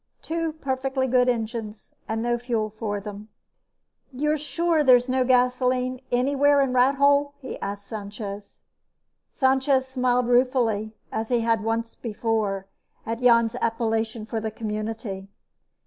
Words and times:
Two 0.23 0.53
perfectly 0.53 1.05
good 1.05 1.29
engines, 1.29 1.93
and 2.09 2.23
no 2.23 2.35
fuel 2.39 2.71
for 2.71 2.99
them. 2.99 3.29
"You're 4.11 4.35
sure 4.39 4.83
there's 4.83 5.07
no 5.07 5.23
gasoline, 5.23 6.01
anywhere 6.11 6.59
in 6.59 6.73
Rathole?" 6.73 7.33
he 7.39 7.59
asked 7.59 7.85
Sanchez. 7.85 8.63
Sanchez 9.31 9.87
smiled 9.87 10.25
ruefully, 10.25 10.95
as 11.11 11.29
he 11.29 11.41
had 11.41 11.63
once 11.63 11.93
before, 11.93 12.65
at 13.05 13.21
Jan's 13.21 13.53
appellation 13.61 14.25
for 14.25 14.39
the 14.41 14.49
community. 14.49 15.27